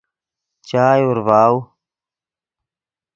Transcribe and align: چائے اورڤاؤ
چائے 0.69 1.01
اورڤاؤ 1.07 1.55